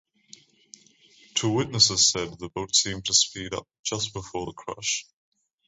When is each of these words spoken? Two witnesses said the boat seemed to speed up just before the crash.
Two 1.35 1.51
witnesses 1.51 2.09
said 2.09 2.39
the 2.39 2.49
boat 2.49 2.73
seemed 2.73 3.05
to 3.05 3.13
speed 3.13 3.53
up 3.53 3.67
just 3.83 4.13
before 4.15 4.47
the 4.47 4.53
crash. 4.53 5.05